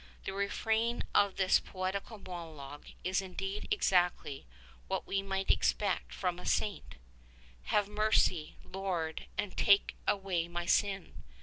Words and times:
The 0.25 0.33
refrain 0.33 1.03
of 1.13 1.35
this 1.35 1.59
poetical 1.59 2.17
monologue 2.17 2.87
is 3.03 3.21
indeed 3.21 3.67
exactly 3.69 4.47
what 4.87 5.05
we 5.05 5.21
might 5.21 5.51
expect 5.51 6.11
from 6.11 6.39
a 6.39 6.45
saint— 6.47 6.95
"Have 7.65 7.87
mercy. 7.87 8.55
Lord, 8.63 9.27
and 9.37 9.55
take 9.55 9.95
away 10.07 10.47
my 10.47 10.65
sin." 10.65 11.23